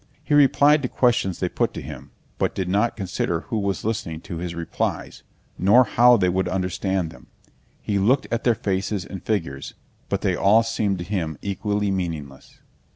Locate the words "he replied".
0.23-0.81